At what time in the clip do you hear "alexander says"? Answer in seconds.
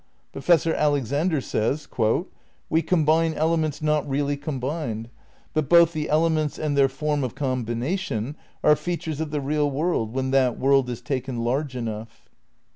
0.73-1.87